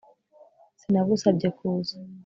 [0.79, 1.95] Sinagusabye kuza